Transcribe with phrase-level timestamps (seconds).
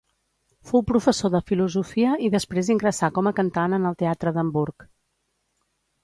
[0.69, 4.87] Fou professor de filosofia i després ingressà com a cantant en el teatre d'Hamburg.